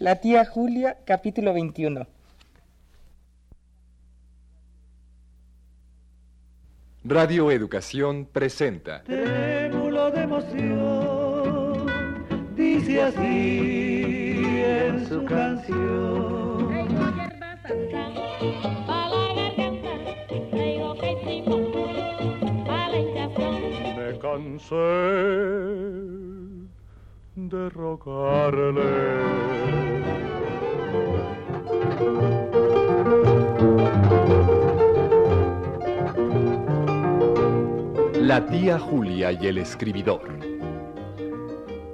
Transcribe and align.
La 0.00 0.16
tía 0.16 0.46
Julia, 0.46 0.96
capítulo 1.04 1.52
21. 1.52 2.06
Radio 7.04 7.50
Educación 7.50 8.26
presenta. 8.32 9.02
Trémulo 9.02 10.10
de 10.10 10.22
emoción, 10.22 11.86
dice 12.56 13.02
así 13.02 14.62
en 14.64 15.06
su 15.06 15.22
canción. 15.26 16.70
Me 23.98 24.18
cansé 24.18 25.40
de. 27.48 28.80
La 38.20 38.46
tía 38.46 38.78
Julia 38.78 39.32
y 39.32 39.46
el 39.46 39.58
escribidor. 39.58 40.38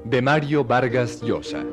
De 0.04 0.20
Mario 0.20 0.64
Vargas 0.64 1.22
Llosa. 1.22 1.64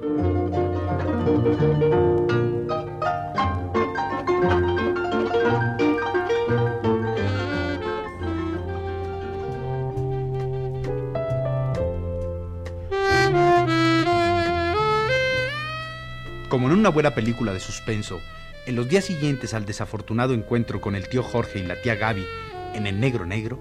Como 16.53 16.67
en 16.67 16.77
una 16.77 16.89
buena 16.89 17.15
película 17.15 17.51
de 17.51 17.59
suspenso, 17.59 18.21
en 18.67 18.75
los 18.75 18.87
días 18.87 19.05
siguientes 19.05 19.55
al 19.55 19.65
desafortunado 19.65 20.35
encuentro 20.35 20.81
con 20.81 20.93
el 20.93 21.09
tío 21.09 21.23
Jorge 21.23 21.57
y 21.57 21.63
la 21.63 21.81
tía 21.81 21.95
Gaby 21.95 22.27
en 22.75 22.85
el 22.85 22.99
negro 22.99 23.25
negro, 23.25 23.57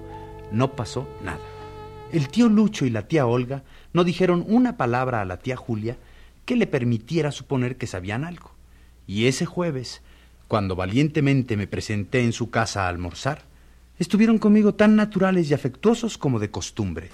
no 0.51 0.73
pasó 0.73 1.09
nada. 1.25 1.41
El 2.13 2.29
tío 2.29 2.51
Lucho 2.51 2.85
y 2.85 2.91
la 2.91 3.09
tía 3.09 3.25
Olga 3.25 3.63
no 3.95 4.05
dijeron 4.05 4.45
una 4.47 4.77
palabra 4.77 5.23
a 5.23 5.25
la 5.25 5.39
tía 5.39 5.57
Julia 5.57 5.97
que 6.45 6.55
le 6.55 6.67
permitiera 6.67 7.33
suponer 7.33 7.79
que 7.79 7.87
sabían 7.87 8.25
algo. 8.25 8.53
Y 9.07 9.25
ese 9.25 9.47
jueves, 9.47 10.03
cuando 10.47 10.77
valientemente 10.77 11.57
me 11.57 11.67
presenté 11.67 12.23
en 12.23 12.35
su 12.35 12.51
casa 12.51 12.85
a 12.85 12.89
almorzar, 12.91 13.41
estuvieron 13.99 14.37
conmigo 14.37 14.75
tan 14.75 14.97
naturales 14.97 15.51
y 15.51 15.55
afectuosos 15.55 16.19
como 16.19 16.39
de 16.39 16.51
costumbre. 16.51 17.09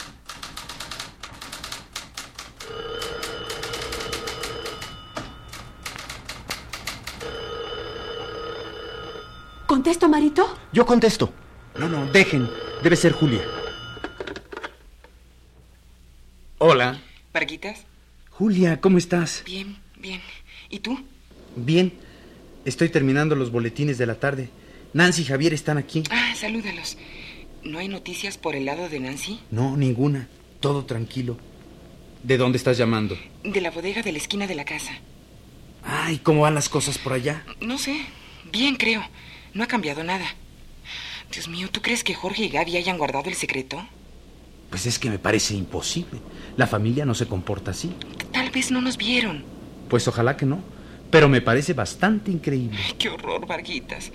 ¿Contesto, 9.78 10.08
Marito? 10.08 10.58
Yo 10.72 10.84
contesto. 10.84 11.32
No, 11.78 11.88
no, 11.88 12.06
dejen. 12.06 12.50
Debe 12.82 12.96
ser 12.96 13.12
Julia. 13.12 13.42
Hola. 16.58 17.00
Varguitas, 17.32 17.84
Julia, 18.30 18.80
¿cómo 18.80 18.98
estás? 18.98 19.44
bien, 19.46 19.76
bien. 19.96 20.20
¿Y 20.68 20.80
tú? 20.80 20.98
Bien. 21.54 21.92
Estoy 22.64 22.88
terminando 22.88 23.36
los 23.36 23.52
boletines 23.52 23.98
de 23.98 24.06
la 24.06 24.16
tarde. 24.16 24.50
Nancy 24.94 25.22
y 25.22 25.26
Javier 25.26 25.54
están 25.54 25.78
aquí. 25.78 26.02
Ah, 26.10 26.34
salúdalos. 26.34 26.98
¿No 27.62 27.78
hay 27.78 27.86
noticias 27.86 28.36
por 28.36 28.56
el 28.56 28.64
lado 28.64 28.88
de 28.88 28.98
Nancy? 28.98 29.38
No, 29.52 29.76
ninguna. 29.76 30.26
Todo 30.58 30.86
tranquilo. 30.86 31.38
¿De 32.24 32.36
dónde 32.36 32.58
estás 32.58 32.78
llamando? 32.78 33.16
De 33.44 33.60
la 33.60 33.70
bodega 33.70 34.02
de 34.02 34.10
la 34.10 34.18
esquina 34.18 34.48
de 34.48 34.56
la 34.56 34.64
casa. 34.64 34.90
Ay, 35.84 36.18
¿cómo 36.18 36.40
van 36.40 36.56
las 36.56 36.68
cosas 36.68 36.98
por 36.98 37.12
allá? 37.12 37.44
No 37.60 37.78
sé. 37.78 38.00
Bien, 38.50 38.74
creo. 38.74 39.04
No 39.54 39.64
ha 39.64 39.66
cambiado 39.66 40.04
nada. 40.04 40.26
Dios 41.32 41.48
mío, 41.48 41.68
¿tú 41.70 41.82
crees 41.82 42.04
que 42.04 42.14
Jorge 42.14 42.44
y 42.44 42.48
Gaby 42.48 42.76
hayan 42.76 42.98
guardado 42.98 43.28
el 43.28 43.34
secreto? 43.34 43.86
Pues 44.70 44.86
es 44.86 44.98
que 44.98 45.10
me 45.10 45.18
parece 45.18 45.54
imposible. 45.54 46.20
La 46.56 46.66
familia 46.66 47.04
no 47.04 47.14
se 47.14 47.26
comporta 47.26 47.70
así. 47.70 47.92
Tal 48.32 48.50
vez 48.50 48.70
no 48.70 48.80
nos 48.80 48.96
vieron. 48.96 49.44
Pues 49.88 50.06
ojalá 50.08 50.36
que 50.36 50.46
no. 50.46 50.60
Pero 51.10 51.28
me 51.28 51.40
parece 51.40 51.72
bastante 51.72 52.30
increíble. 52.30 52.78
Ay, 52.84 52.94
qué 52.98 53.08
horror, 53.08 53.46
Varguitas. 53.46 54.12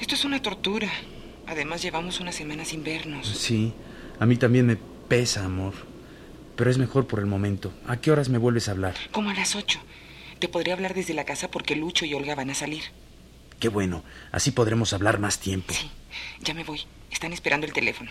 Esto 0.00 0.14
es 0.14 0.24
una 0.24 0.40
tortura. 0.40 0.90
Además, 1.46 1.82
llevamos 1.82 2.20
una 2.20 2.32
semana 2.32 2.64
sin 2.64 2.84
vernos. 2.84 3.28
Sí, 3.28 3.72
a 4.18 4.24
mí 4.24 4.36
también 4.36 4.66
me 4.66 4.76
pesa, 5.08 5.44
amor. 5.44 5.74
Pero 6.56 6.70
es 6.70 6.78
mejor 6.78 7.06
por 7.06 7.18
el 7.18 7.26
momento. 7.26 7.72
¿A 7.86 7.98
qué 7.98 8.10
horas 8.10 8.28
me 8.28 8.38
vuelves 8.38 8.68
a 8.68 8.72
hablar? 8.72 8.94
Como 9.10 9.30
a 9.30 9.34
las 9.34 9.54
ocho. 9.56 9.80
Te 10.38 10.48
podría 10.48 10.74
hablar 10.74 10.94
desde 10.94 11.14
la 11.14 11.24
casa 11.24 11.50
porque 11.50 11.76
Lucho 11.76 12.04
y 12.04 12.14
Olga 12.14 12.34
van 12.34 12.50
a 12.50 12.54
salir. 12.54 12.82
Qué 13.62 13.68
bueno. 13.68 14.02
Así 14.32 14.50
podremos 14.50 14.92
hablar 14.92 15.20
más 15.20 15.38
tiempo. 15.38 15.72
Sí, 15.72 15.88
ya 16.40 16.52
me 16.52 16.64
voy. 16.64 16.80
Están 17.12 17.32
esperando 17.32 17.64
el 17.64 17.72
teléfono. 17.72 18.10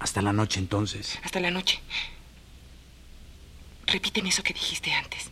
Hasta 0.00 0.20
la 0.20 0.34
noche 0.34 0.60
entonces. 0.60 1.18
Hasta 1.24 1.40
la 1.40 1.50
noche. 1.50 1.80
Repíteme 3.86 4.28
eso 4.28 4.42
que 4.42 4.52
dijiste 4.52 4.92
antes. 4.92 5.30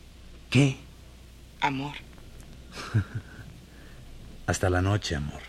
¿Qué? 0.48 0.78
Amor. 1.60 1.92
Hasta 4.46 4.70
la 4.70 4.80
noche, 4.80 5.14
amor. 5.14 5.42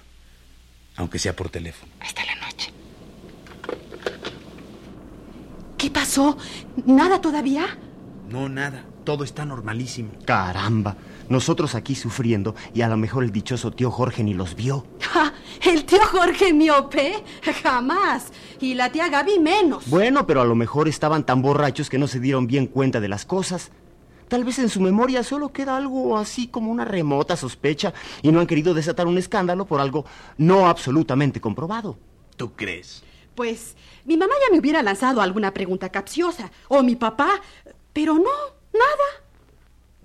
Aunque 0.97 1.17
sea 1.17 1.33
por 1.33 1.49
teléfono. 1.49 1.89
Hasta 2.01 2.25
la 2.25 2.35
noche. 2.35 2.73
¿Qué 5.77 5.89
pasó? 5.89 6.37
¿Nada 6.85 7.21
todavía? 7.21 7.77
No, 8.27 8.49
nada. 8.49 8.83
Todo 9.05 9.23
está 9.23 9.45
normalísimo. 9.45 10.11
Caramba, 10.25 10.97
nosotros 11.29 11.75
aquí 11.75 11.95
sufriendo 11.95 12.55
y 12.73 12.81
a 12.81 12.87
lo 12.87 12.97
mejor 12.97 13.23
el 13.23 13.31
dichoso 13.31 13.71
tío 13.71 13.91
Jorge 13.91 14.23
ni 14.23 14.33
los 14.33 14.55
vio. 14.55 14.85
Ja, 15.01 15.33
¿El 15.63 15.85
tío 15.85 15.99
Jorge 16.05 16.53
miope? 16.53 17.23
Jamás. 17.63 18.31
Y 18.59 18.73
la 18.73 18.91
tía 18.91 19.09
Gaby 19.09 19.39
menos. 19.39 19.89
Bueno, 19.89 20.27
pero 20.27 20.41
a 20.41 20.45
lo 20.45 20.55
mejor 20.55 20.87
estaban 20.87 21.25
tan 21.25 21.41
borrachos 21.41 21.89
que 21.89 21.97
no 21.97 22.07
se 22.07 22.19
dieron 22.19 22.47
bien 22.47 22.67
cuenta 22.67 22.99
de 22.99 23.07
las 23.07 23.25
cosas. 23.25 23.71
Tal 24.27 24.43
vez 24.43 24.59
en 24.59 24.69
su 24.69 24.81
memoria 24.81 25.23
solo 25.23 25.51
queda 25.51 25.77
algo 25.77 26.17
así 26.17 26.47
como 26.47 26.71
una 26.71 26.83
remota 26.85 27.35
sospecha 27.35 27.93
y 28.21 28.31
no 28.31 28.39
han 28.39 28.47
querido 28.47 28.73
desatar 28.73 29.07
un 29.07 29.17
escándalo 29.17 29.65
por 29.65 29.79
algo 29.79 30.05
no 30.37 30.67
absolutamente 30.67 31.39
comprobado. 31.39 31.97
¿Tú 32.35 32.53
crees? 32.53 33.03
Pues 33.35 33.75
mi 34.05 34.17
mamá 34.17 34.33
ya 34.45 34.51
me 34.51 34.59
hubiera 34.59 34.81
lanzado 34.81 35.21
alguna 35.21 35.53
pregunta 35.53 35.89
capciosa. 35.89 36.51
O 36.67 36.81
mi 36.83 36.95
papá. 36.95 37.41
Pero 37.93 38.15
no, 38.15 38.31
nada. 38.73 39.24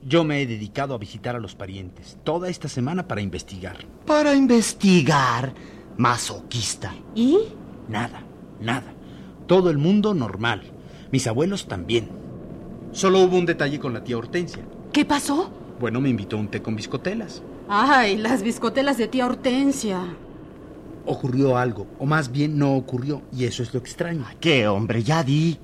Yo 0.03 0.25
me 0.25 0.41
he 0.41 0.47
dedicado 0.47 0.95
a 0.95 0.99
visitar 0.99 1.37
a 1.37 1.41
los 1.41 1.55
parientes 1.55 2.19
toda 2.25 2.49
esta 2.49 2.69
semana 2.69 3.07
para 3.07 3.21
investigar. 3.21 3.77
Para 4.07 4.35
investigar. 4.35 5.53
Masoquista. 5.99 6.95
¿Y? 7.15 7.39
Nada, 7.89 8.23
nada. 8.61 8.95
Todo 9.47 9.69
el 9.69 9.77
mundo 9.77 10.15
normal. 10.15 10.63
Mis 11.13 11.27
abuelos 11.27 11.69
también. 11.69 12.09
Solo 12.93 13.21
hubo 13.21 13.37
un 13.37 13.45
detalle 13.45 13.79
con 13.79 13.93
la 13.93 14.03
tía 14.03 14.17
Hortensia. 14.17 14.65
¿Qué 14.93 15.05
pasó? 15.05 15.51
Bueno, 15.79 16.01
me 16.01 16.09
invitó 16.09 16.37
a 16.37 16.41
un 16.41 16.49
té 16.49 16.63
con 16.63 16.77
biscotelas. 16.77 17.43
Ay, 17.69 18.17
las 18.17 18.43
biscotelas 18.43 18.97
de 18.97 19.09
tía 19.09 19.27
Hortensia. 19.27 20.17
Ocurrió 21.05 21.57
algo, 21.57 21.87
o 21.99 22.07
más 22.07 22.33
bien 22.33 22.59
no 22.59 22.75
ocurrió, 22.75 23.23
y 23.33 23.45
eso 23.45 23.63
es 23.63 23.73
lo 23.73 23.81
extraño. 23.81 24.25
¿Qué, 24.41 24.67
hombre? 24.67 25.03
Ya 25.03 25.23
di. 25.23 25.59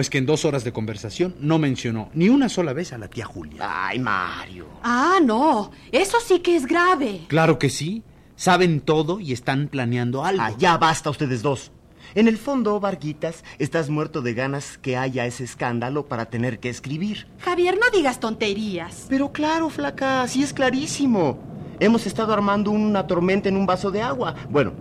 Pues 0.00 0.08
que 0.08 0.16
en 0.16 0.24
dos 0.24 0.46
horas 0.46 0.64
de 0.64 0.72
conversación 0.72 1.34
no 1.40 1.58
mencionó 1.58 2.08
ni 2.14 2.30
una 2.30 2.48
sola 2.48 2.72
vez 2.72 2.94
a 2.94 2.96
la 2.96 3.08
tía 3.08 3.26
Julia. 3.26 3.86
Ay, 3.86 3.98
Mario. 3.98 4.64
Ah, 4.82 5.18
no. 5.22 5.72
Eso 5.92 6.16
sí 6.26 6.40
que 6.40 6.56
es 6.56 6.64
grave. 6.64 7.26
Claro 7.28 7.58
que 7.58 7.68
sí. 7.68 8.02
Saben 8.34 8.80
todo 8.80 9.20
y 9.20 9.34
están 9.34 9.68
planeando 9.68 10.24
algo. 10.24 10.42
Ah, 10.42 10.54
ya 10.56 10.78
basta 10.78 11.10
ustedes 11.10 11.42
dos. 11.42 11.70
En 12.14 12.28
el 12.28 12.38
fondo, 12.38 12.80
Varguitas, 12.80 13.44
estás 13.58 13.90
muerto 13.90 14.22
de 14.22 14.32
ganas 14.32 14.78
que 14.78 14.96
haya 14.96 15.26
ese 15.26 15.44
escándalo 15.44 16.06
para 16.06 16.30
tener 16.30 16.60
que 16.60 16.70
escribir. 16.70 17.26
Javier, 17.40 17.78
no 17.78 17.90
digas 17.94 18.20
tonterías. 18.20 19.04
Pero 19.10 19.32
claro, 19.32 19.68
flaca, 19.68 20.26
sí 20.28 20.42
es 20.42 20.54
clarísimo. 20.54 21.38
Hemos 21.78 22.06
estado 22.06 22.32
armando 22.32 22.70
una 22.70 23.06
tormenta 23.06 23.50
en 23.50 23.58
un 23.58 23.66
vaso 23.66 23.90
de 23.90 24.00
agua. 24.00 24.34
Bueno, 24.48 24.72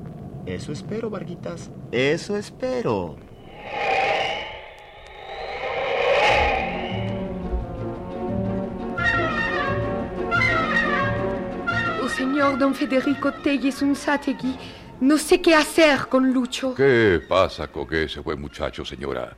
eso 0.45 0.71
espero, 0.71 1.09
Varguitas. 1.09 1.69
Eso 1.91 2.37
espero. 2.37 3.17
Don 12.59 12.75
Federico 12.75 13.31
Telles 13.31 13.81
Unzategui, 13.81 14.53
no 14.99 15.17
sé 15.17 15.41
qué 15.41 15.55
hacer 15.55 16.07
con 16.09 16.33
Lucho. 16.33 16.75
¿Qué 16.75 17.21
pasa 17.25 17.67
con 17.67 17.91
ese 17.95 18.19
buen 18.19 18.41
muchacho, 18.41 18.83
señora? 18.83 19.35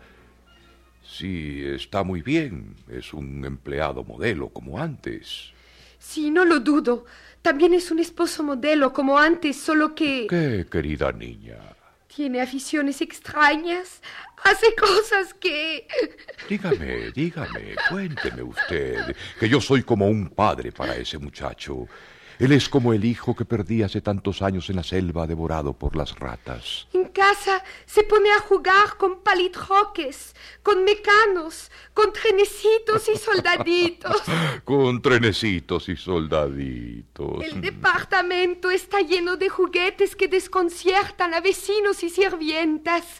Sí, 1.03 1.61
está 1.63 2.03
muy 2.03 2.23
bien. 2.23 2.75
Es 2.89 3.13
un 3.13 3.45
empleado 3.45 4.03
modelo 4.03 4.49
como 4.49 4.79
antes. 4.79 5.51
Sí, 5.99 6.31
no 6.31 6.43
lo 6.45 6.59
dudo. 6.61 7.05
También 7.43 7.75
es 7.75 7.91
un 7.91 7.99
esposo 7.99 8.43
modelo 8.43 8.91
como 8.91 9.19
antes, 9.19 9.55
solo 9.55 9.93
que... 9.93 10.25
¿Qué, 10.27 10.65
querida 10.69 11.11
niña? 11.11 11.59
Tiene 12.07 12.41
aficiones 12.41 13.01
extrañas. 13.01 14.01
Hace 14.43 14.73
cosas 14.75 15.35
que... 15.35 15.87
Dígame, 16.49 17.11
dígame, 17.11 17.75
cuénteme 17.87 18.41
usted, 18.41 19.15
que 19.39 19.47
yo 19.47 19.61
soy 19.61 19.83
como 19.83 20.07
un 20.07 20.29
padre 20.29 20.71
para 20.71 20.95
ese 20.95 21.19
muchacho. 21.19 21.87
Él 22.41 22.53
es 22.53 22.69
como 22.69 22.91
el 22.91 23.05
hijo 23.05 23.35
que 23.35 23.45
perdí 23.45 23.83
hace 23.83 24.01
tantos 24.01 24.41
años 24.41 24.67
en 24.71 24.77
la 24.77 24.83
selva 24.83 25.27
devorado 25.27 25.73
por 25.73 25.95
las 25.95 26.17
ratas. 26.17 26.87
En 26.91 27.09
casa 27.09 27.63
se 27.85 28.01
pone 28.01 28.31
a 28.31 28.39
jugar 28.39 28.97
con 28.97 29.21
palitroques, 29.21 30.35
con 30.63 30.83
mecanos, 30.83 31.69
con 31.93 32.11
trenecitos 32.11 33.07
y 33.09 33.17
soldaditos. 33.19 34.23
Con 34.65 35.03
trenecitos 35.03 35.87
y 35.89 35.95
soldaditos. 35.95 37.43
El 37.43 37.61
departamento 37.61 38.71
está 38.71 39.01
lleno 39.01 39.37
de 39.37 39.49
juguetes 39.49 40.15
que 40.15 40.27
desconciertan 40.27 41.35
a 41.35 41.41
vecinos 41.41 42.01
y 42.03 42.09
sirvientas. 42.09 43.19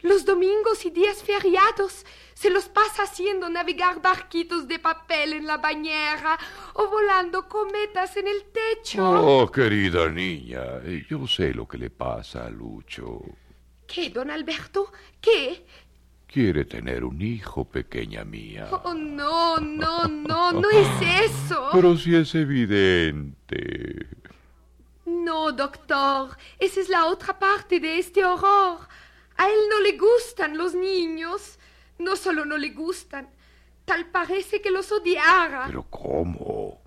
Los 0.00 0.24
domingos 0.24 0.86
y 0.86 0.90
días 0.90 1.22
feriados 1.22 2.06
se 2.42 2.50
los 2.50 2.68
pasa 2.68 3.04
haciendo 3.04 3.48
navegar 3.48 4.02
barquitos 4.02 4.66
de 4.66 4.80
papel 4.80 5.34
en 5.34 5.46
la 5.46 5.58
bañera 5.58 6.36
o 6.74 6.88
volando 6.88 7.48
cometas 7.48 8.16
en 8.16 8.26
el 8.26 8.46
techo. 8.50 9.08
Oh, 9.08 9.48
querida 9.48 10.08
niña, 10.08 10.82
yo 11.08 11.24
sé 11.28 11.54
lo 11.54 11.68
que 11.68 11.78
le 11.78 11.90
pasa 11.90 12.46
a 12.46 12.50
Lucho. 12.50 13.20
¿Qué, 13.86 14.10
don 14.10 14.28
Alberto? 14.28 14.90
¿Qué? 15.20 15.64
Quiere 16.26 16.64
tener 16.64 17.04
un 17.04 17.22
hijo, 17.22 17.64
pequeña 17.64 18.24
mía. 18.24 18.68
Oh, 18.72 18.92
no, 18.92 19.58
no, 19.58 20.08
no, 20.08 20.50
no 20.50 20.68
es 20.72 21.30
eso. 21.30 21.68
Pero 21.72 21.96
si 21.96 22.16
es 22.16 22.34
evidente. 22.34 24.08
No, 25.04 25.52
doctor, 25.52 26.36
esa 26.58 26.80
es 26.80 26.88
la 26.88 27.06
otra 27.06 27.38
parte 27.38 27.78
de 27.78 28.00
este 28.00 28.24
horror. 28.24 28.80
A 29.36 29.48
él 29.48 29.60
no 29.70 29.78
le 29.78 29.96
gustan 29.96 30.58
los 30.58 30.74
niños. 30.74 31.60
No 32.02 32.16
solo 32.16 32.44
no 32.44 32.58
le 32.58 32.70
gustan, 32.70 33.28
tal 33.84 34.06
parece 34.06 34.60
que 34.60 34.72
los 34.72 34.90
odiara. 34.90 35.64
¿Pero 35.66 35.84
cómo? 35.88 36.82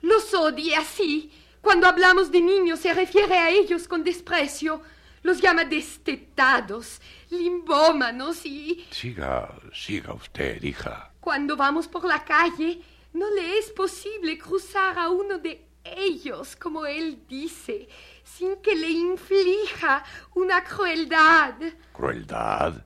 Los 0.00 0.34
odia, 0.34 0.82
sí. 0.82 1.30
Cuando 1.60 1.86
hablamos 1.86 2.32
de 2.32 2.40
niños 2.40 2.80
se 2.80 2.92
refiere 2.92 3.38
a 3.38 3.50
ellos 3.50 3.86
con 3.86 4.02
desprecio. 4.02 4.82
Los 5.22 5.40
llama 5.40 5.64
destetados, 5.64 7.00
limbómanos 7.30 8.44
y... 8.44 8.84
Siga, 8.90 9.54
siga 9.72 10.12
usted, 10.14 10.60
hija. 10.64 11.12
Cuando 11.20 11.56
vamos 11.56 11.86
por 11.86 12.04
la 12.04 12.24
calle, 12.24 12.82
no 13.12 13.30
le 13.30 13.58
es 13.58 13.70
posible 13.70 14.36
cruzar 14.36 14.98
a 14.98 15.10
uno 15.10 15.38
de 15.38 15.64
ellos, 15.84 16.56
como 16.56 16.86
él 16.86 17.22
dice, 17.28 17.88
sin 18.24 18.56
que 18.56 18.74
le 18.74 18.90
inflija 18.90 20.04
una 20.34 20.64
crueldad. 20.64 21.54
¿Crueldad? 21.92 22.84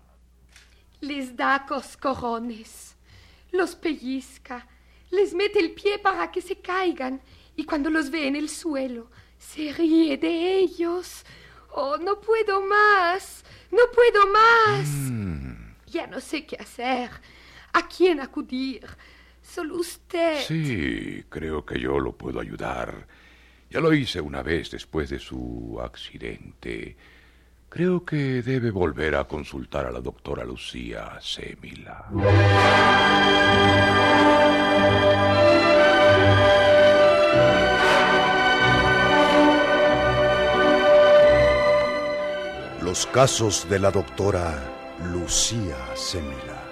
Les 1.01 1.37
da 1.37 1.65
coscorrones, 1.67 2.97
los 3.53 3.75
pellizca, 3.75 4.67
les 5.11 5.35
mete 5.35 5.59
el 5.59 5.73
pie 5.73 5.99
para 5.99 6.31
que 6.31 6.41
se 6.41 6.57
caigan 6.57 7.21
y 7.55 7.65
cuando 7.65 7.91
los 7.91 8.11
ve 8.11 8.27
en 8.27 8.37
el 8.37 8.49
suelo 8.49 9.11
se 9.39 9.73
ríe 9.73 10.17
de 10.17 10.59
ellos. 10.59 11.25
Oh, 11.73 11.97
no 11.99 12.21
puedo 12.21 12.63
más, 12.63 13.45
no 13.71 13.83
puedo 13.95 14.27
más. 14.33 14.89
Ya 15.87 16.07
no 16.07 16.21
sé 16.21 16.47
qué 16.47 16.57
hacer, 16.57 17.11
a 17.73 17.87
quién 17.87 18.21
acudir. 18.21 18.87
Solo 19.43 19.77
usted. 19.77 20.41
Sí, 20.41 21.25
creo 21.29 21.65
que 21.65 21.79
yo 21.79 22.01
lo 22.01 22.17
puedo 22.17 22.41
ayudar. 22.41 23.07
Ya 23.71 23.81
lo 23.81 23.93
hice 23.93 24.21
una 24.21 24.43
vez 24.43 24.71
después 24.71 25.11
de 25.11 25.19
su 25.19 25.79
accidente. 25.81 26.97
Creo 27.77 28.07
que 28.07 28.41
debe 28.41 28.71
volver 28.71 29.15
a 29.17 29.25
consultar 29.25 29.85
a 29.85 29.91
la 29.91 30.01
doctora 30.01 30.47
Lucía 30.47 31.19
Semila. 31.21 32.07
Los 42.81 43.05
casos 43.09 43.69
de 43.69 43.79
la 43.79 43.91
doctora 43.91 44.55
Lucía 45.13 45.77
Semila. 45.95 46.66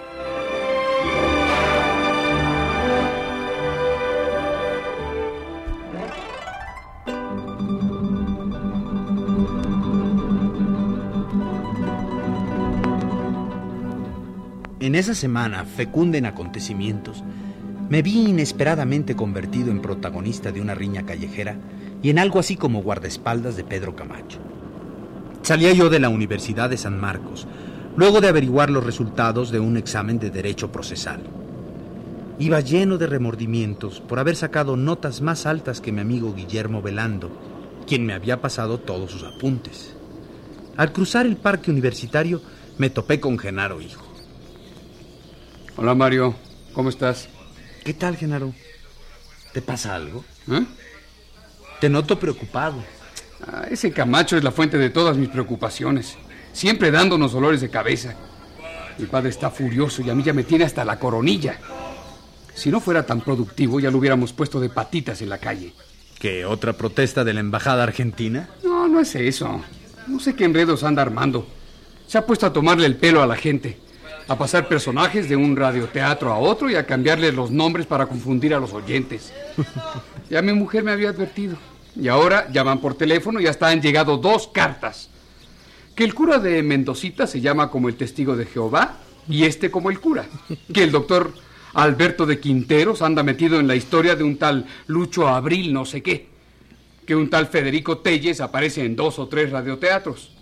En 14.94 15.00
esa 15.00 15.16
semana, 15.16 15.64
fecunda 15.64 16.18
en 16.18 16.26
acontecimientos, 16.26 17.24
me 17.88 18.00
vi 18.00 18.28
inesperadamente 18.28 19.16
convertido 19.16 19.72
en 19.72 19.82
protagonista 19.82 20.52
de 20.52 20.60
una 20.60 20.76
riña 20.76 21.04
callejera 21.04 21.56
y 22.00 22.10
en 22.10 22.20
algo 22.20 22.38
así 22.38 22.54
como 22.54 22.80
guardaespaldas 22.80 23.56
de 23.56 23.64
Pedro 23.64 23.96
Camacho. 23.96 24.38
Salía 25.42 25.72
yo 25.72 25.90
de 25.90 25.98
la 25.98 26.10
Universidad 26.10 26.70
de 26.70 26.76
San 26.76 27.00
Marcos, 27.00 27.48
luego 27.96 28.20
de 28.20 28.28
averiguar 28.28 28.70
los 28.70 28.84
resultados 28.84 29.50
de 29.50 29.58
un 29.58 29.76
examen 29.76 30.20
de 30.20 30.30
derecho 30.30 30.70
procesal. 30.70 31.24
Iba 32.38 32.60
lleno 32.60 32.96
de 32.96 33.08
remordimientos 33.08 34.00
por 34.00 34.20
haber 34.20 34.36
sacado 34.36 34.76
notas 34.76 35.22
más 35.22 35.44
altas 35.44 35.80
que 35.80 35.90
mi 35.90 36.02
amigo 36.02 36.34
Guillermo 36.34 36.82
Velando, 36.82 37.32
quien 37.88 38.06
me 38.06 38.12
había 38.12 38.40
pasado 38.40 38.78
todos 38.78 39.10
sus 39.10 39.24
apuntes. 39.24 39.92
Al 40.76 40.92
cruzar 40.92 41.26
el 41.26 41.36
parque 41.36 41.72
universitario, 41.72 42.40
me 42.78 42.90
topé 42.90 43.18
con 43.18 43.40
Genaro 43.40 43.80
Hijo. 43.80 44.03
Hola 45.76 45.94
Mario, 45.94 46.36
¿cómo 46.72 46.88
estás? 46.88 47.28
¿Qué 47.82 47.94
tal, 47.94 48.16
Genaro? 48.16 48.54
¿Te 49.52 49.60
pasa 49.60 49.96
algo? 49.96 50.24
¿Eh? 50.48 50.64
Te 51.80 51.88
noto 51.88 52.18
preocupado. 52.18 52.76
Ah, 53.46 53.66
ese 53.68 53.90
Camacho 53.90 54.36
es 54.36 54.44
la 54.44 54.52
fuente 54.52 54.78
de 54.78 54.90
todas 54.90 55.16
mis 55.16 55.28
preocupaciones. 55.28 56.16
Siempre 56.52 56.92
dándonos 56.92 57.32
dolores 57.32 57.60
de 57.60 57.70
cabeza. 57.70 58.14
Mi 58.98 59.06
padre 59.06 59.30
está 59.30 59.50
furioso 59.50 60.00
y 60.02 60.10
a 60.10 60.14
mí 60.14 60.22
ya 60.22 60.32
me 60.32 60.44
tiene 60.44 60.64
hasta 60.64 60.84
la 60.84 61.00
coronilla. 61.00 61.58
Si 62.54 62.70
no 62.70 62.78
fuera 62.80 63.04
tan 63.04 63.20
productivo, 63.20 63.80
ya 63.80 63.90
lo 63.90 63.98
hubiéramos 63.98 64.32
puesto 64.32 64.60
de 64.60 64.70
patitas 64.70 65.22
en 65.22 65.28
la 65.28 65.38
calle. 65.38 65.74
¿Qué 66.20 66.44
otra 66.44 66.72
protesta 66.74 67.24
de 67.24 67.34
la 67.34 67.40
embajada 67.40 67.82
argentina? 67.82 68.48
No, 68.62 68.86
no 68.86 69.00
es 69.00 69.14
eso. 69.16 69.60
No 70.06 70.20
sé 70.20 70.36
qué 70.36 70.44
enredos 70.44 70.84
anda 70.84 71.02
armando. 71.02 71.48
Se 72.06 72.16
ha 72.16 72.24
puesto 72.24 72.46
a 72.46 72.52
tomarle 72.52 72.86
el 72.86 72.96
pelo 72.96 73.22
a 73.22 73.26
la 73.26 73.34
gente, 73.34 73.78
a 74.26 74.38
pasar 74.38 74.68
personajes 74.68 75.28
de 75.28 75.36
un 75.36 75.56
radioteatro 75.56 76.32
a 76.32 76.38
otro 76.38 76.70
y 76.70 76.76
a 76.76 76.86
cambiarles 76.86 77.34
los 77.34 77.50
nombres 77.50 77.86
para 77.86 78.06
confundir 78.06 78.54
a 78.54 78.60
los 78.60 78.72
oyentes. 78.72 79.32
Ya 80.30 80.40
mi 80.40 80.52
mujer 80.52 80.82
me 80.82 80.92
había 80.92 81.10
advertido. 81.10 81.56
Y 81.96 82.08
ahora 82.08 82.48
llaman 82.50 82.80
por 82.80 82.94
teléfono 82.94 83.40
y 83.40 83.46
hasta 83.46 83.68
han 83.68 83.82
llegado 83.82 84.16
dos 84.16 84.48
cartas. 84.48 85.10
Que 85.94 86.04
el 86.04 86.14
cura 86.14 86.38
de 86.38 86.62
Mendocita 86.62 87.26
se 87.26 87.40
llama 87.40 87.70
como 87.70 87.88
el 87.88 87.96
testigo 87.96 88.34
de 88.36 88.46
Jehová 88.46 88.96
y 89.28 89.44
este 89.44 89.70
como 89.70 89.90
el 89.90 90.00
cura. 90.00 90.26
Que 90.72 90.82
el 90.82 90.90
doctor 90.90 91.32
Alberto 91.74 92.26
de 92.26 92.40
Quinteros 92.40 93.02
anda 93.02 93.22
metido 93.22 93.60
en 93.60 93.68
la 93.68 93.76
historia 93.76 94.16
de 94.16 94.24
un 94.24 94.38
tal 94.38 94.66
Lucho 94.86 95.28
Abril 95.28 95.72
no 95.72 95.84
sé 95.84 96.02
qué. 96.02 96.28
Que 97.06 97.14
un 97.14 97.30
tal 97.30 97.46
Federico 97.46 97.98
Telles 97.98 98.40
aparece 98.40 98.84
en 98.84 98.96
dos 98.96 99.18
o 99.18 99.28
tres 99.28 99.50
radioteatros. 99.50 100.33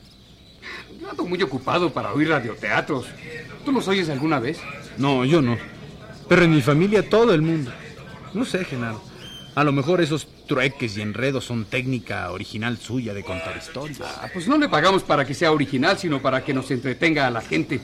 Yo 1.02 1.10
ando 1.10 1.24
muy 1.24 1.42
ocupado 1.42 1.92
para 1.92 2.12
oír 2.12 2.28
radioteatros. 2.28 3.06
¿Tú 3.64 3.72
los 3.72 3.88
oyes 3.88 4.08
alguna 4.08 4.38
vez? 4.38 4.60
No, 4.98 5.24
yo 5.24 5.42
no. 5.42 5.58
Pero 6.28 6.44
en 6.44 6.54
mi 6.54 6.62
familia 6.62 7.10
todo 7.10 7.34
el 7.34 7.42
mundo. 7.42 7.72
No 8.32 8.44
sé, 8.44 8.64
Genaro. 8.64 9.02
A 9.56 9.64
lo 9.64 9.72
mejor 9.72 10.00
esos 10.00 10.28
trueques 10.46 10.96
y 10.96 11.02
enredos 11.02 11.44
son 11.44 11.64
técnica 11.64 12.30
original 12.30 12.78
suya 12.78 13.12
de 13.14 13.24
contar 13.24 13.56
historias. 13.56 14.00
Ah, 14.00 14.28
pues 14.32 14.46
no 14.46 14.56
le 14.56 14.68
pagamos 14.68 15.02
para 15.02 15.24
que 15.24 15.34
sea 15.34 15.50
original, 15.50 15.98
sino 15.98 16.22
para 16.22 16.44
que 16.44 16.54
nos 16.54 16.70
entretenga 16.70 17.26
a 17.26 17.32
la 17.32 17.40
gente. 17.40 17.80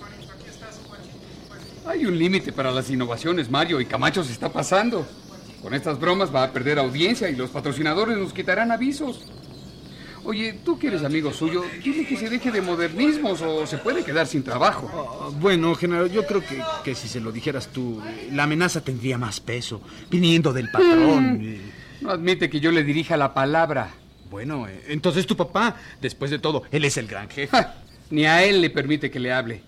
Hay 1.86 2.06
un 2.06 2.16
límite 2.16 2.52
para 2.52 2.70
las 2.70 2.88
innovaciones, 2.88 3.50
Mario, 3.50 3.80
y 3.80 3.86
Camacho 3.86 4.22
se 4.22 4.32
está 4.32 4.48
pasando. 4.52 5.04
Con 5.60 5.74
estas 5.74 5.98
bromas 5.98 6.32
va 6.32 6.44
a 6.44 6.52
perder 6.52 6.78
audiencia 6.78 7.28
y 7.28 7.34
los 7.34 7.50
patrocinadores 7.50 8.16
nos 8.16 8.32
quitarán 8.32 8.70
avisos. 8.70 9.26
Oye, 10.28 10.52
tú 10.62 10.78
que 10.78 10.88
eres 10.88 11.04
amigo 11.04 11.32
suyo, 11.32 11.64
dile 11.82 12.06
que 12.06 12.14
se 12.14 12.28
deje 12.28 12.50
de 12.50 12.60
modernismos 12.60 13.40
o 13.40 13.66
se 13.66 13.78
puede 13.78 14.04
quedar 14.04 14.26
sin 14.26 14.42
trabajo. 14.42 14.86
Oh, 14.92 15.32
bueno, 15.40 15.74
general, 15.74 16.10
yo 16.10 16.26
creo 16.26 16.42
que, 16.42 16.62
que, 16.84 16.94
si 16.94 17.08
se 17.08 17.18
lo 17.18 17.32
dijeras 17.32 17.68
tú, 17.68 18.02
la 18.32 18.42
amenaza 18.42 18.82
tendría 18.82 19.16
más 19.16 19.40
peso, 19.40 19.80
viniendo 20.10 20.52
del 20.52 20.70
patrón. 20.70 21.40
Mm. 21.40 21.56
No 22.02 22.10
admite 22.10 22.50
que 22.50 22.60
yo 22.60 22.70
le 22.70 22.84
dirija 22.84 23.16
la 23.16 23.32
palabra. 23.32 23.88
Bueno, 24.30 24.68
eh, 24.68 24.84
entonces 24.88 25.26
tu 25.26 25.34
papá, 25.34 25.76
después 25.98 26.30
de 26.30 26.38
todo, 26.38 26.62
él 26.72 26.84
es 26.84 26.98
el 26.98 27.06
gran 27.06 27.30
jefe. 27.30 27.48
Ja, 27.48 27.76
ni 28.10 28.26
a 28.26 28.44
él 28.44 28.60
le 28.60 28.68
permite 28.68 29.10
que 29.10 29.20
le 29.20 29.32
hable. 29.32 29.62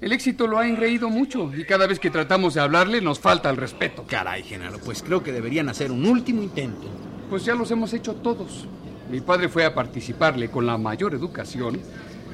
El 0.00 0.12
éxito 0.12 0.46
lo 0.46 0.58
ha 0.58 0.66
engreído 0.66 1.10
mucho 1.10 1.52
y 1.54 1.64
cada 1.64 1.86
vez 1.86 1.98
que 1.98 2.08
tratamos 2.08 2.54
de 2.54 2.62
hablarle 2.62 3.02
nos 3.02 3.20
falta 3.20 3.50
el 3.50 3.58
respeto. 3.58 4.06
Caray, 4.08 4.44
Genaro, 4.44 4.78
pues 4.78 5.02
creo 5.02 5.22
que 5.22 5.32
deberían 5.32 5.68
hacer 5.68 5.92
un 5.92 6.06
último 6.06 6.42
intento. 6.42 6.88
Pues 7.28 7.44
ya 7.44 7.54
los 7.54 7.70
hemos 7.70 7.92
hecho 7.92 8.14
todos. 8.14 8.66
Mi 9.10 9.20
padre 9.20 9.48
fue 9.48 9.64
a 9.64 9.74
participarle 9.74 10.48
con 10.50 10.66
la 10.66 10.76
mayor 10.78 11.14
educación 11.14 11.80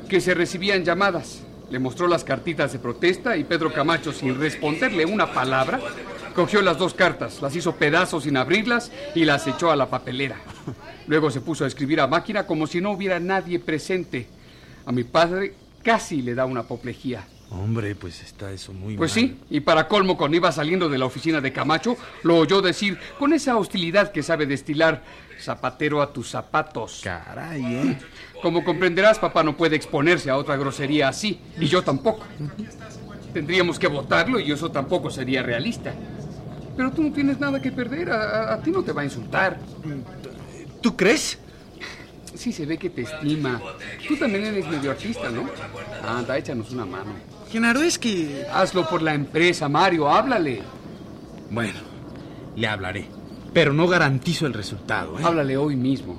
que 0.09 0.21
se 0.21 0.35
recibían 0.35 0.85
llamadas. 0.85 1.43
Le 1.71 1.79
mostró 1.79 2.07
las 2.07 2.25
cartitas 2.25 2.73
de 2.73 2.79
protesta 2.79 3.37
y 3.37 3.45
Pedro 3.45 3.73
Camacho, 3.73 4.12
sin 4.12 4.38
responderle 4.38 5.05
una 5.05 5.33
palabra, 5.33 5.81
cogió 6.35 6.62
las 6.62 6.79
dos 6.79 6.95
cartas, 6.95 7.43
las 7.43 7.55
hizo 7.57 7.76
pedazos 7.76 8.25
sin 8.25 8.37
abrirlas 8.37 8.91
y 9.14 9.25
las 9.25 9.47
echó 9.47 9.71
a 9.71 9.76
la 9.76 9.91
papelera. 9.91 10.37
Luego 11.07 11.31
se 11.31 11.41
puso 11.41 11.64
a 11.64 11.69
escribir 11.69 12.00
a 12.00 12.07
máquina 12.07 12.47
como 12.47 12.67
si 12.67 12.81
no 12.81 12.93
hubiera 12.93 13.21
nadie 13.21 13.59
presente. 13.59 14.26
A 14.87 14.93
mi 14.93 15.05
padre 15.05 15.55
casi 15.83 16.23
le 16.23 16.35
da 16.35 16.47
una 16.47 16.61
apoplejía. 16.61 17.26
Hombre, 17.54 17.94
pues 17.94 18.23
está 18.23 18.50
eso 18.50 18.73
muy 18.73 18.97
Pues 18.97 19.11
mal. 19.11 19.14
sí, 19.14 19.37
y 19.50 19.61
para 19.61 19.87
colmo, 19.87 20.16
cuando 20.16 20.37
iba 20.37 20.50
saliendo 20.50 20.88
de 20.88 20.97
la 20.97 21.04
oficina 21.04 21.40
de 21.40 21.52
Camacho, 21.52 21.97
lo 22.23 22.38
oyó 22.38 22.62
decir 22.62 22.99
con 23.18 23.32
esa 23.35 23.56
hostilidad 23.59 24.11
que 24.11 24.23
sabe 24.23 24.47
destilar, 24.47 25.02
zapatero 25.38 26.00
a 26.00 26.12
tus 26.12 26.30
zapatos. 26.30 27.00
Caray, 27.04 27.62
¿eh? 27.64 27.99
Como 28.40 28.64
comprenderás, 28.64 29.18
papá 29.18 29.42
no 29.42 29.56
puede 29.56 29.76
exponerse 29.76 30.30
a 30.30 30.37
otra 30.37 30.56
grosería 30.56 31.09
así, 31.09 31.40
y 31.61 31.66
yo 31.66 31.82
tampoco. 31.82 32.25
Tendríamos 33.35 33.78
que 33.78 33.87
votarlo 33.87 34.38
y 34.40 34.50
eso 34.50 34.71
tampoco 34.71 35.11
sería 35.11 35.42
realista. 35.42 35.92
Pero 36.76 36.90
tú 36.90 37.02
no 37.02 37.12
tienes 37.12 37.38
nada 37.38 37.61
que 37.61 37.71
perder, 37.71 38.11
a, 38.11 38.23
a- 38.23 38.54
a 38.54 38.62
ti 38.62 38.71
no 38.71 38.82
te 38.82 38.92
va 38.92 39.02
a 39.02 39.04
insultar. 39.04 39.59
¿Tú 40.80 40.97
crees? 40.97 41.38
Sí, 42.35 42.50
se 42.50 42.64
ve 42.64 42.78
que 42.78 42.88
te 42.88 43.02
estima. 43.02 43.61
Tú 44.09 44.16
también 44.16 44.47
eres 44.47 44.66
medio 44.66 44.90
artista, 44.90 45.28
¿no? 45.30 45.49
Anda, 46.02 46.38
échanos 46.38 46.71
una 46.73 46.87
mano. 46.87 47.12
Que... 48.00 48.47
Hazlo 48.50 48.88
por 48.88 49.02
la 49.02 49.12
empresa, 49.12 49.68
Mario, 49.68 50.09
háblale. 50.09 50.62
Bueno, 51.50 51.80
le 52.56 52.66
hablaré. 52.66 53.09
Pero 53.52 53.75
no 53.75 53.87
garantizo 53.87 54.47
el 54.47 54.54
resultado, 54.54 55.18
¿eh? 55.18 55.23
Háblale 55.23 55.59
hoy 55.59 55.76
mismo. 55.76 56.18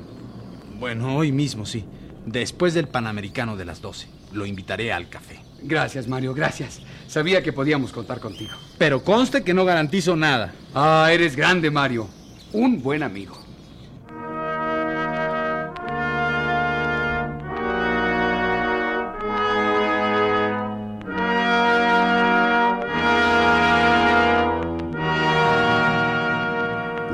Bueno, 0.79 1.17
hoy 1.17 1.31
mismo 1.31 1.65
sí. 1.65 1.85
Después 2.27 2.75
del 2.75 2.87
Panamericano 2.87 3.57
de 3.57 3.65
las 3.65 3.81
12. 3.81 4.07
Lo 4.31 4.45
invitaré 4.45 4.93
al 4.93 5.09
café. 5.09 5.39
Gracias, 5.63 6.07
Mario, 6.07 6.35
gracias. 6.35 6.81
Sabía 7.07 7.41
que 7.41 7.51
podíamos 7.51 7.91
contar 7.91 8.19
contigo. 8.19 8.51
Pero 8.77 9.03
conste 9.03 9.43
que 9.43 9.55
no 9.55 9.65
garantizo 9.65 10.15
nada. 10.15 10.53
Ah, 10.75 11.09
eres 11.11 11.35
grande, 11.35 11.71
Mario. 11.71 12.07
Un 12.51 12.83
buen 12.83 13.01
amigo. 13.01 13.42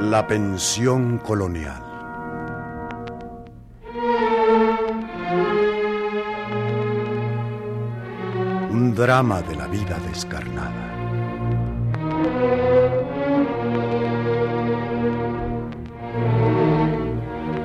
La 0.09 0.25
pensión 0.25 1.19
colonial. 1.19 1.83
Un 8.71 8.95
drama 8.95 9.43
de 9.43 9.55
la 9.55 9.67
vida 9.67 9.99
descarnada. 9.99 10.95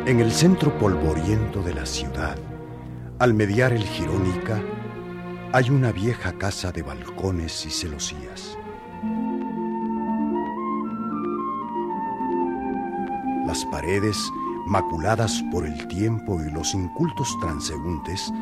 En 0.05 0.21
el 0.21 0.31
centro 0.31 0.77
polvoriento 0.77 1.63
de 1.63 1.73
la 1.73 1.87
ciudad, 1.87 2.37
al 3.21 3.33
mediar 3.33 3.73
el 3.73 3.85
Girónica, 3.85 4.61
hay 5.51 5.71
una 5.71 5.93
vieja 5.93 6.33
casa 6.33 6.73
de 6.73 6.83
balcones 6.83 7.65
y 7.65 7.71
celosías. 7.71 8.59
Las 13.55 13.67
paredes, 13.67 14.33
maculadas 14.67 15.41
por 15.53 15.65
el 15.65 15.87
tiempo 15.87 16.43
y 16.43 16.51
los 16.51 16.75
incultos 16.75 17.39
transeúntes, 17.41 18.33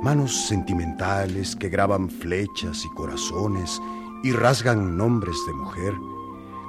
manos 0.00 0.46
sentimentales 0.46 1.54
que 1.54 1.68
graban 1.68 2.08
flechas 2.08 2.82
y 2.86 2.88
corazones 2.94 3.82
y 4.22 4.32
rasgan 4.32 4.96
nombres 4.96 5.36
de 5.46 5.52
mujer, 5.52 5.92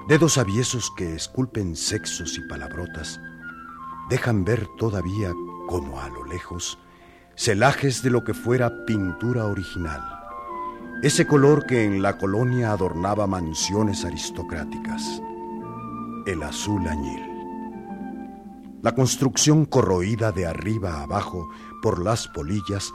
dedos 0.10 0.38
aviesos 0.38 0.92
que 0.98 1.16
esculpen 1.16 1.78
sexos 1.78 2.38
y 2.38 2.42
palabrotas, 2.50 3.22
dejan 4.10 4.44
ver 4.44 4.68
todavía, 4.78 5.32
como 5.70 6.02
a 6.02 6.10
lo 6.10 6.26
lejos, 6.26 6.78
celajes 7.38 8.04
de 8.04 8.10
lo 8.10 8.26
que 8.26 8.34
fuera 8.34 8.84
pintura 8.86 9.46
original, 9.46 10.02
ese 11.02 11.26
color 11.26 11.66
que 11.66 11.86
en 11.86 12.02
la 12.02 12.18
colonia 12.18 12.74
adornaba 12.74 13.28
mansiones 13.28 14.04
aristocráticas, 14.04 15.22
el 16.26 16.44
azul 16.44 16.86
añil. 16.86 17.33
La 18.84 18.94
construcción 18.94 19.64
corroída 19.64 20.34
de 20.34 20.46
arriba 20.46 20.96
a 20.96 21.04
abajo 21.04 21.50
por 21.82 22.04
las 22.04 22.28
polillas, 22.28 22.92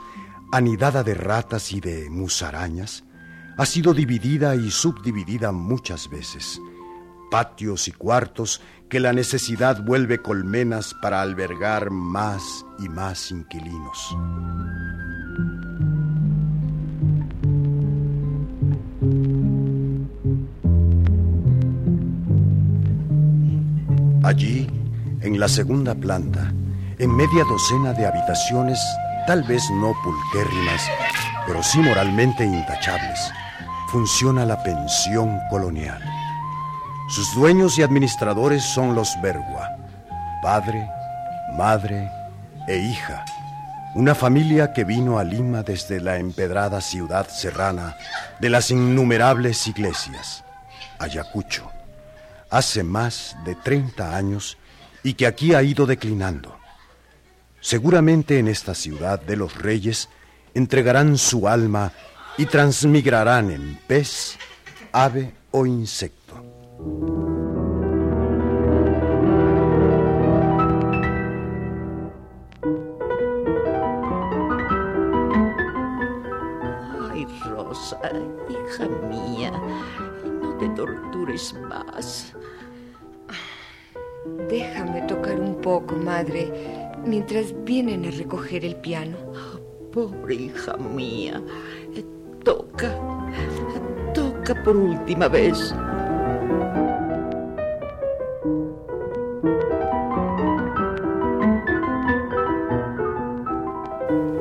anidada 0.51 1.03
de 1.03 1.15
ratas 1.15 1.71
y 1.71 1.81
de 1.81 2.11
musarañas, 2.11 3.03
ha 3.57 3.65
sido 3.65 3.95
dividida 3.95 4.55
y 4.55 4.69
subdividida 4.69 5.51
muchas 5.51 6.07
veces. 6.07 6.61
Patios 7.31 7.87
y 7.87 7.91
cuartos 7.91 8.61
que 8.87 8.99
la 8.99 9.13
necesidad 9.13 9.83
vuelve 9.83 10.19
colmenas 10.19 10.93
para 11.01 11.23
albergar 11.23 11.89
más 11.89 12.63
y 12.77 12.87
más 12.87 13.31
inquilinos. 13.31 14.15
Allí, 24.23 24.67
en 25.21 25.39
la 25.39 25.47
segunda 25.47 25.95
planta, 25.95 26.53
en 26.97 27.15
media 27.15 27.43
docena 27.43 27.93
de 27.93 28.05
habitaciones, 28.05 28.79
tal 29.27 29.43
vez 29.43 29.63
no 29.71 29.93
pulquérrimas, 30.03 30.81
pero 31.45 31.61
sí 31.63 31.79
moralmente 31.79 32.45
intachables, 32.45 33.31
funciona 33.89 34.45
la 34.45 34.61
pensión 34.63 35.39
colonial. 35.49 36.01
Sus 37.09 37.33
dueños 37.35 37.77
y 37.77 37.83
administradores 37.83 38.63
son 38.63 38.95
los 38.95 39.09
Bergua, 39.21 39.75
padre, 40.41 40.89
madre 41.57 42.09
e 42.67 42.77
hija, 42.77 43.25
una 43.95 44.13
familia 44.15 44.73
que 44.73 44.83
vino 44.83 45.17
a 45.17 45.23
Lima 45.23 45.63
desde 45.63 45.99
la 45.99 46.17
empedrada 46.17 46.79
ciudad 46.81 47.27
serrana 47.27 47.95
de 48.39 48.49
las 48.49 48.71
innumerables 48.71 49.67
iglesias, 49.67 50.43
Ayacucho 50.99 51.69
hace 52.49 52.83
más 52.83 53.35
de 53.45 53.55
30 53.55 54.15
años 54.15 54.57
y 55.03 55.13
que 55.13 55.27
aquí 55.27 55.53
ha 55.53 55.63
ido 55.63 55.85
declinando. 55.85 56.57
Seguramente 57.61 58.39
en 58.39 58.47
esta 58.47 58.73
ciudad 58.73 59.21
de 59.21 59.35
los 59.35 59.55
reyes 59.55 60.09
entregarán 60.53 61.17
su 61.17 61.47
alma 61.47 61.91
y 62.37 62.45
transmigrarán 62.45 63.51
en 63.51 63.79
pez, 63.87 64.37
ave 64.93 65.33
o 65.51 65.65
insecto. 65.65 66.35
Ay, 77.11 77.27
Rosa, 77.43 77.99
hija 78.49 78.87
mía, 79.09 79.51
no 80.41 80.57
te 80.57 80.69
tortures 80.69 81.53
más. 81.67 82.33
Déjame 84.49 85.03
tocar 85.03 85.39
un 85.39 85.61
poco, 85.61 85.95
madre, 85.95 86.51
mientras 87.05 87.53
vienen 87.65 88.05
a 88.05 88.11
recoger 88.11 88.65
el 88.65 88.75
piano. 88.77 89.15
Pobre 89.93 90.35
hija 90.35 90.75
mía, 90.77 91.41
toca, 92.43 92.91
toca 94.13 94.63
por 94.63 94.75
última 94.75 95.27
vez. 95.27 95.73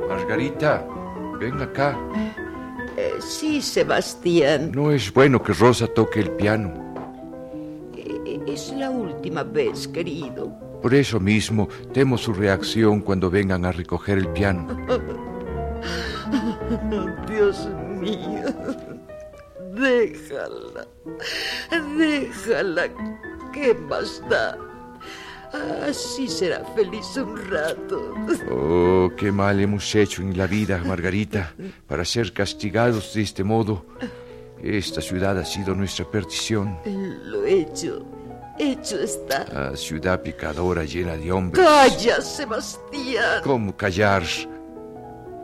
Margarita, 0.08 0.86
ven 1.38 1.60
acá. 1.60 1.98
Eh, 2.96 3.14
sí, 3.20 3.60
Sebastián, 3.60 4.72
No 4.74 4.90
es 4.90 5.12
bueno 5.12 5.42
que 5.42 5.52
Rosa 5.52 5.86
toque 5.86 6.20
el 6.20 6.30
piano. 6.30 6.87
Última 9.28 9.42
vez, 9.42 9.86
querido. 9.88 10.50
Por 10.80 10.94
eso 10.94 11.20
mismo 11.20 11.68
temo 11.92 12.16
su 12.16 12.32
reacción 12.32 13.00
cuando 13.00 13.30
vengan 13.30 13.66
a 13.66 13.72
recoger 13.72 14.18
el 14.18 14.28
piano. 14.28 14.76
Dios 17.28 17.68
mío, 18.00 18.46
déjala, 19.74 20.86
déjala, 21.96 22.88
¿qué 23.52 23.74
más 23.74 24.22
da? 24.30 24.56
Así 25.86 26.28
será 26.28 26.64
feliz 26.74 27.16
un 27.16 27.36
rato. 27.50 28.14
Oh, 28.50 29.10
qué 29.16 29.32
mal 29.32 29.60
hemos 29.60 29.94
hecho 29.94 30.22
en 30.22 30.36
la 30.36 30.46
vida, 30.46 30.82
Margarita, 30.84 31.54
para 31.86 32.04
ser 32.04 32.32
castigados 32.32 33.14
de 33.14 33.22
este 33.22 33.44
modo. 33.44 33.86
Esta 34.62 35.00
ciudad 35.00 35.38
ha 35.38 35.44
sido 35.44 35.74
nuestra 35.74 36.04
perdición. 36.04 36.78
Lo 37.24 37.46
hecho, 37.46 38.04
hecho 38.58 38.98
está. 39.00 39.44
La 39.52 39.76
ciudad 39.76 40.20
pecadora 40.22 40.84
llena 40.84 41.16
de 41.16 41.30
hombres. 41.32 41.64
Calla, 41.66 42.20
Sebastián. 42.20 43.40
¿Cómo 43.44 43.76
callar? 43.76 44.22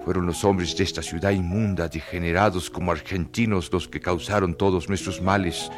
Fueron 0.04 0.26
los 0.26 0.44
hombres 0.44 0.76
de 0.76 0.84
esta 0.84 1.00
ciudad 1.02 1.30
inmunda, 1.30 1.88
degenerados 1.88 2.68
como 2.68 2.92
argentinos, 2.92 3.72
los 3.72 3.88
que 3.88 4.00
causaron 4.00 4.54
todos 4.54 4.88
nuestros 4.88 5.20
males. 5.22 5.70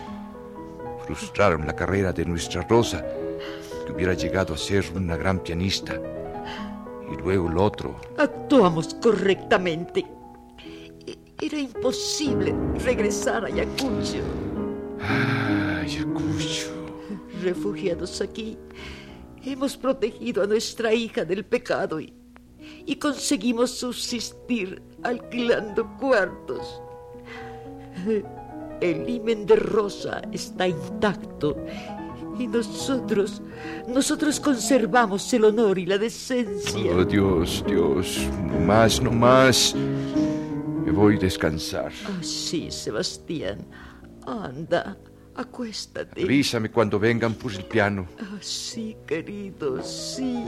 Frustraron 1.06 1.64
la 1.66 1.76
carrera 1.76 2.12
de 2.12 2.24
nuestra 2.24 2.62
Rosa, 2.62 3.04
que 3.86 3.92
hubiera 3.92 4.14
llegado 4.14 4.52
a 4.54 4.58
ser 4.58 4.84
una 4.96 5.16
gran 5.16 5.38
pianista. 5.38 5.94
Y 7.12 7.16
luego 7.22 7.48
el 7.48 7.56
otro. 7.58 8.00
Actuamos 8.18 8.94
correctamente. 8.94 10.04
E- 11.06 11.16
Era 11.40 11.58
imposible 11.58 12.52
regresar 12.84 13.44
a 13.44 13.46
Ayacucho. 13.46 14.18
Ah, 15.00 15.82
Ayacucho. 15.84 16.85
Refugiados 17.42 18.20
aquí, 18.20 18.56
hemos 19.44 19.76
protegido 19.76 20.42
a 20.42 20.46
nuestra 20.46 20.92
hija 20.92 21.24
del 21.24 21.44
pecado 21.44 22.00
y, 22.00 22.12
y 22.84 22.96
conseguimos 22.96 23.70
subsistir 23.70 24.82
alquilando 25.02 25.96
cuartos. 25.98 26.80
El 28.80 29.08
himen 29.08 29.46
de 29.46 29.56
Rosa 29.56 30.20
está 30.32 30.68
intacto 30.68 31.56
y 32.38 32.46
nosotros, 32.46 33.40
nosotros 33.88 34.40
conservamos 34.40 35.32
el 35.32 35.44
honor 35.44 35.78
y 35.78 35.86
la 35.86 35.98
decencia. 35.98 36.94
Oh, 36.94 37.04
Dios, 37.04 37.64
Dios, 37.66 38.28
no 38.44 38.60
más, 38.60 39.00
no 39.00 39.10
más. 39.10 39.74
Me 40.84 40.92
voy 40.92 41.16
a 41.16 41.18
descansar. 41.18 41.92
Ah, 42.06 42.22
sí, 42.22 42.70
Sebastián. 42.70 43.66
Anda, 44.26 44.96
acuéstate. 45.36 46.22
Avísame 46.22 46.70
cuando 46.70 46.98
vengan 46.98 47.34
por 47.34 47.52
el 47.52 47.64
piano. 47.64 48.06
Ah, 48.20 48.38
sí, 48.40 48.96
querido, 49.06 49.82
sí. 49.82 50.44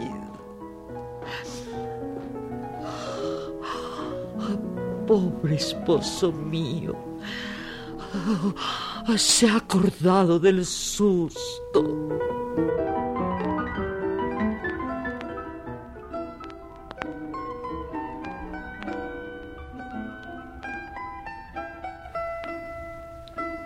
Ah, 4.40 4.56
pobre 5.06 5.56
esposo 5.56 6.32
mío. 6.32 6.96
Ah, 8.14 9.16
se 9.16 9.48
ha 9.48 9.56
acordado 9.56 10.38
del 10.38 10.64
susto. 10.64 12.18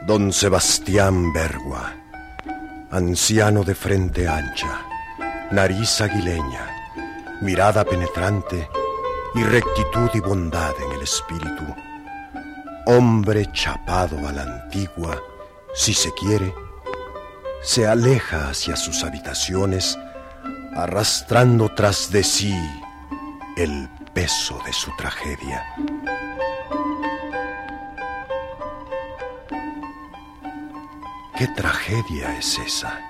Don 0.07 0.33
Sebastián 0.33 1.33
Bergua, 1.33 1.95
anciano 2.91 3.63
de 3.63 3.73
frente 3.77 4.27
ancha, 4.27 4.85
nariz 5.53 6.01
aguileña, 6.01 6.67
mirada 7.41 7.85
penetrante 7.85 8.69
y 9.37 9.45
rectitud 9.45 10.11
y 10.13 10.19
bondad 10.19 10.73
en 10.85 10.93
el 10.93 11.03
espíritu. 11.03 11.65
Hombre 12.87 13.49
chapado 13.53 14.19
a 14.27 14.33
la 14.33 14.43
antigua, 14.43 15.23
si 15.73 15.95
se 15.95 16.13
quiere, 16.15 16.53
se 17.63 17.87
aleja 17.87 18.51
hacia 18.51 18.75
sus 18.75 19.05
habitaciones, 19.05 19.97
arrastrando 20.75 21.73
tras 21.77 22.11
de 22.11 22.25
sí 22.25 22.57
el 23.57 23.89
peso 24.13 24.59
de 24.67 24.73
su 24.73 24.91
tragedia. 24.97 25.65
¿Qué 31.43 31.49
tragedia 31.49 32.39
es 32.39 32.57
esa? 32.65 33.01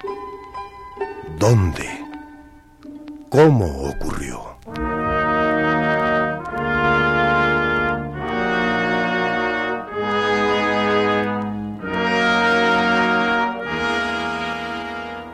¿Dónde? 1.38 1.86
¿Cómo 3.28 3.90
ocurrió? 3.90 4.56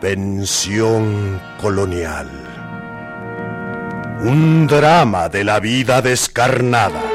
Pensión 0.01 1.41
colonial. 1.61 2.29
Un 4.25 4.67
drama 4.67 5.29
de 5.29 5.45
la 5.45 5.61
vida 5.61 6.03
descarnada. 6.03 7.08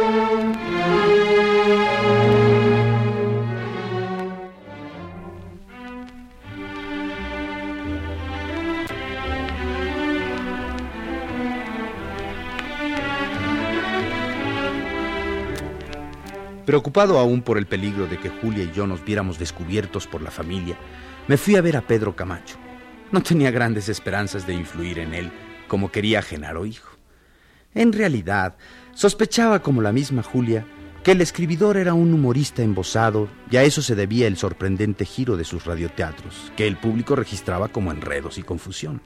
Preocupado 16.66 17.20
aún 17.20 17.42
por 17.42 17.58
el 17.58 17.66
peligro 17.66 18.08
de 18.08 18.18
que 18.20 18.30
Julia 18.30 18.64
y 18.64 18.72
yo 18.72 18.88
nos 18.88 19.04
viéramos 19.04 19.40
descubiertos 19.40 20.08
por 20.08 20.22
la 20.22 20.32
familia, 20.32 20.78
me 21.28 21.38
fui 21.38 21.56
a 21.56 21.62
ver 21.62 21.78
a 21.78 21.82
Pedro 21.82 22.16
Camacho. 22.16 22.56
No 23.12 23.22
tenía 23.22 23.52
grandes 23.52 23.90
esperanzas 23.90 24.48
de 24.48 24.54
influir 24.54 25.00
en 25.00 25.14
él 25.14 25.32
como 25.74 25.92
quería 25.92 26.22
Genaro 26.22 26.68
hijo. 26.68 26.98
En 27.74 27.94
realidad, 27.94 28.56
sospechaba 28.94 29.64
como 29.64 29.82
la 29.82 29.92
misma 29.92 30.22
Julia 30.22 30.68
que 31.04 31.14
el 31.14 31.22
escribidor 31.22 31.78
era 31.78 31.96
un 31.96 32.14
humorista 32.14 32.62
embosado 32.62 33.28
y 33.50 33.58
a 33.58 33.64
eso 33.64 33.82
se 33.82 33.96
debía 33.96 34.28
el 34.28 34.38
sorprendente 34.38 35.04
giro 35.04 35.36
de 35.36 35.44
sus 35.44 35.66
radioteatros, 35.66 36.52
que 36.56 36.68
el 36.68 36.78
público 36.78 37.16
registraba 37.16 37.70
como 37.70 37.92
enredos 37.92 38.38
y 38.38 38.44
confusión. 38.44 39.02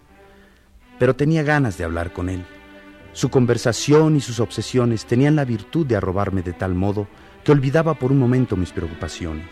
Pero 1.00 1.16
tenía 1.16 1.42
ganas 1.44 1.78
de 1.78 1.86
hablar 1.86 2.12
con 2.12 2.28
él. 2.28 2.44
Su 3.14 3.30
conversación 3.30 4.18
y 4.18 4.20
sus 4.20 4.42
obsesiones 4.42 5.06
tenían 5.06 5.38
la 5.38 5.46
virtud 5.46 5.86
de 5.88 5.96
arrobarme 5.96 6.42
de 6.42 6.52
tal 6.52 6.76
modo 6.76 7.08
que 7.48 7.54
olvidaba 7.54 7.94
por 7.94 8.12
un 8.12 8.20
momento 8.20 8.58
mis 8.58 8.74
preocupaciones. 8.74 9.48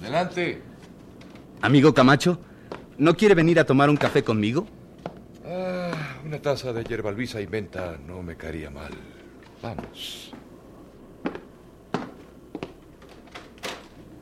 Adelante. 0.00 0.62
Amigo 1.60 1.92
Camacho, 1.92 2.40
¿no 2.96 3.14
quiere 3.14 3.34
venir 3.34 3.60
a 3.60 3.66
tomar 3.66 3.90
un 3.90 3.98
café 3.98 4.24
conmigo? 4.24 4.66
Ah, 5.46 5.90
una 6.24 6.40
taza 6.40 6.72
de 6.72 6.82
hierba 6.82 7.12
luisa 7.12 7.42
y 7.42 7.46
menta 7.46 7.98
no 8.06 8.22
me 8.22 8.38
caería 8.38 8.70
mal. 8.70 8.92
Vamos. 9.62 10.32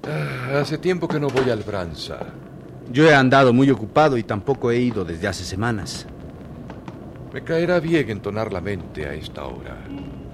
Ah, 0.09 0.59
hace 0.61 0.77
tiempo 0.79 1.07
que 1.07 1.21
no 1.21 1.29
voy 1.29 1.51
al 1.51 1.63
Branza. 1.63 2.19
Yo 2.91 3.09
he 3.09 3.15
andado 3.15 3.53
muy 3.53 3.71
ocupado 3.71 4.19
y 4.19 4.25
tampoco 4.25 4.73
he 4.73 4.81
ido 4.81 5.05
desde 5.05 5.29
hace 5.29 5.45
semanas. 5.45 6.09
Me 7.33 7.45
caerá 7.45 7.79
bien 7.79 8.11
entonar 8.11 8.53
la 8.53 8.61
mente 8.61 9.07
a 9.07 9.15
esta 9.15 9.45
hora. 9.45 9.79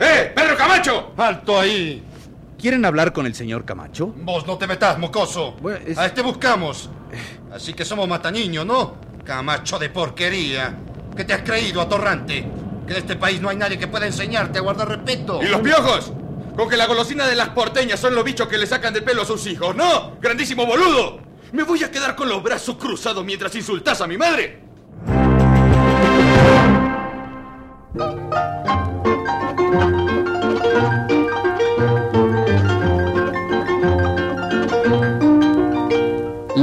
¡Eh, 0.01 0.33
Pedro 0.35 0.57
Camacho! 0.57 1.13
¡Alto 1.17 1.61
ahí! 1.61 2.03
¿Quieren 2.59 2.87
hablar 2.87 3.13
con 3.13 3.27
el 3.27 3.35
señor 3.35 3.67
Camacho? 3.67 4.15
Vos 4.17 4.47
no 4.47 4.57
te 4.57 4.67
metas, 4.67 4.99
mocoso. 4.99 5.57
A 5.97 6.07
este 6.07 6.23
buscamos. 6.23 6.89
Así 7.53 7.75
que 7.75 7.85
somos 7.85 8.09
matañiños, 8.09 8.65
¿no? 8.65 8.95
Camacho 9.25 9.79
de 9.79 9.91
porquería. 9.91 10.75
¿Qué 11.15 11.25
te 11.25 11.35
has 11.35 11.43
creído, 11.43 11.83
atorrante? 11.83 12.47
Que 12.87 12.93
en 12.93 12.99
este 12.99 13.17
país 13.17 13.43
no 13.43 13.51
hay 13.51 13.57
nadie 13.57 13.79
que 13.79 13.89
pueda 13.89 14.07
enseñarte 14.07 14.59
a 14.59 14.63
guardar 14.63 14.89
respeto. 14.89 15.43
¿Y 15.43 15.49
los 15.49 15.61
piojos? 15.61 16.13
Con 16.57 16.69
que 16.69 16.79
la 16.79 16.87
golosina 16.87 17.27
de 17.27 17.37
las 17.37 17.51
porteñas 17.51 18.01
son 18.01 18.15
los 18.15 18.25
bichos 18.25 18.49
que 18.49 18.57
le 18.57 18.67
sacan 18.67 18.95
del 18.95 19.05
pelo 19.05 19.23
a 19.23 19.27
sus 19.27 19.47
hijos, 19.47 19.77
¿no? 19.77 20.17
¡Grandísimo 20.21 20.65
boludo! 20.65 21.21
¿Me 21.53 21.63
voy 21.63 21.85
a 21.85 21.91
quedar 21.91 22.17
con 22.17 22.29
los 22.29 22.43
brazos 22.43 22.77
cruzados 22.77 23.25
mientras 23.25 23.55
insultas 23.55 24.01
a 24.01 24.07
mi 24.07 24.17
madre? 24.17 24.66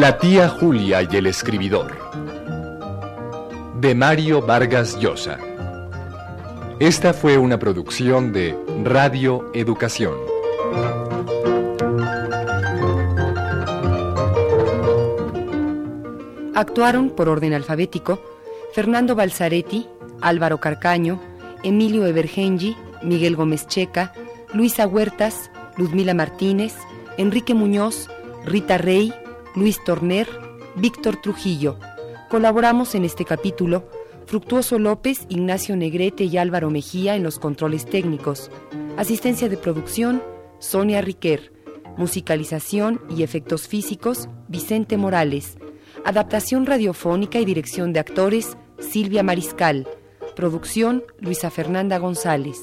La 0.04 0.18
tía 0.18 0.50
Julia 0.50 1.02
y 1.10 1.16
el 1.16 1.28
escribidor. 1.28 1.98
De 3.80 3.96
Mario 3.96 4.42
Vargas 4.42 5.00
Llosa. 5.00 5.38
Esta 6.78 7.14
fue 7.14 7.38
una 7.38 7.58
producción 7.58 8.34
de 8.34 8.54
Radio 8.84 9.50
Educación. 9.54 10.14
Actuaron 16.54 17.10
por 17.12 17.30
orden 17.30 17.54
alfabético 17.54 18.22
Fernando 18.74 19.16
Balzaretti, 19.16 19.88
Álvaro 20.20 20.60
Carcaño, 20.60 21.22
Emilio 21.64 22.06
Evergengi, 22.06 22.76
Miguel 23.04 23.38
Gómez 23.38 23.68
Checa, 23.68 24.12
Luisa 24.54 24.86
Huertas, 24.86 25.50
Luzmila 25.78 26.14
Martínez, 26.14 26.76
Enrique 27.18 27.54
Muñoz, 27.54 28.10
Rita 28.44 28.78
Rey, 28.78 29.14
Luis 29.56 29.84
Torner, 29.84 30.28
Víctor 30.76 31.22
Trujillo. 31.22 31.78
Colaboramos 32.30 32.96
en 32.96 33.06
este 33.06 33.24
capítulo 33.24 33.88
Fructuoso 34.26 34.80
López, 34.80 35.26
Ignacio 35.30 35.76
Negrete 35.76 36.24
y 36.24 36.38
Álvaro 36.38 36.72
Mejía 36.72 37.16
en 37.16 37.24
los 37.24 37.38
controles 37.38 37.86
técnicos. 37.86 38.50
Asistencia 38.98 39.50
de 39.50 39.58
producción, 39.58 40.24
Sonia 40.60 41.02
Riquer. 41.02 41.54
Musicalización 41.98 43.02
y 43.16 43.22
efectos 43.22 43.68
físicos, 43.68 44.28
Vicente 44.48 44.98
Morales. 44.98 45.58
Adaptación 46.04 46.66
radiofónica 46.66 47.40
y 47.40 47.46
dirección 47.46 47.94
de 47.94 48.00
actores, 48.00 48.58
Silvia 48.80 49.22
Mariscal. 49.22 49.88
Producción 50.36 51.04
Luisa 51.20 51.52
Fernanda 51.52 52.00
González. 52.00 52.60